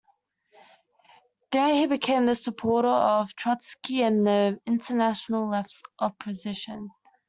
[1.51, 6.89] There he became a supporter of Trotsky and the International Left Opposition.